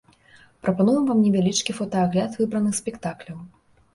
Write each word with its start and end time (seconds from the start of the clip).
Прапануем 0.65 1.03
вам 1.09 1.19
невялічкі 1.25 1.75
фотаагляд 1.79 2.39
выбраных 2.39 2.73
спектакляў. 2.81 3.37